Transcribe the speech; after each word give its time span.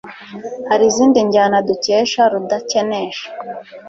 hari 0.69 0.83
izindi 0.91 1.17
njyana 1.27 1.57
dukesha 1.69 2.21
rudakenesha 2.31 3.25